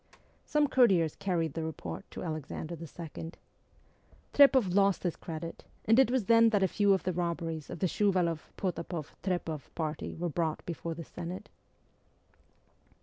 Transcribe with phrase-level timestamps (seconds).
[0.47, 3.33] Some courtiers carried the report to Alexander II.
[4.33, 7.77] Trepoff lost his credit, and it was then that a few of the robberies of
[7.77, 11.49] the Shuvaloff Potapoff Trepoff party were brought before the Senate.